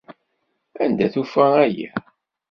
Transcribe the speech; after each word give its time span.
Anda 0.83 1.07
tufa 1.13 1.45
aya? 1.63 1.89